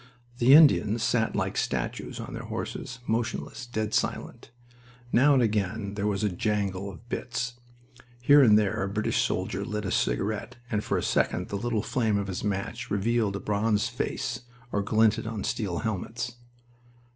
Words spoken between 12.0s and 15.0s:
of his match revealed a bronzed face or